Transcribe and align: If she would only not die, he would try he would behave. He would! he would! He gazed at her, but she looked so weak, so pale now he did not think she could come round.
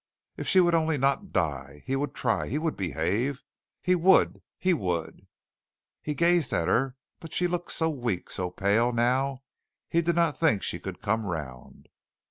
If 0.35 0.47
she 0.47 0.59
would 0.59 0.73
only 0.73 0.97
not 0.97 1.31
die, 1.31 1.83
he 1.85 1.95
would 1.95 2.15
try 2.15 2.47
he 2.47 2.57
would 2.57 2.75
behave. 2.75 3.43
He 3.83 3.93
would! 3.93 4.41
he 4.57 4.73
would! 4.73 5.27
He 6.01 6.15
gazed 6.15 6.51
at 6.53 6.67
her, 6.67 6.95
but 7.19 7.33
she 7.33 7.45
looked 7.45 7.71
so 7.71 7.87
weak, 7.91 8.31
so 8.31 8.49
pale 8.49 8.93
now 8.93 9.43
he 9.87 10.01
did 10.01 10.15
not 10.15 10.35
think 10.35 10.63
she 10.63 10.79
could 10.79 11.03
come 11.03 11.27
round. 11.27 11.87